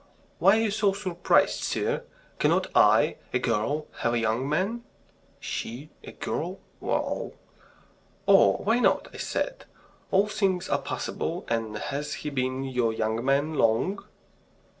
[0.39, 2.03] "Why are you so surprised, sir?
[2.39, 4.83] Cannot I, a girl, have a young man?"
[5.39, 5.91] She?
[6.03, 6.59] A girl?
[6.79, 7.33] Well!
[8.27, 9.65] "Oh, why not?" I said.
[10.09, 11.45] "All things are possible.
[11.49, 14.03] And has he been your young man long?"